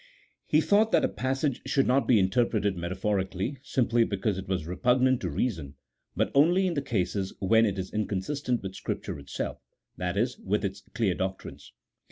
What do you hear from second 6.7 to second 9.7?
the cases when it is inconsistent with Scripture itself—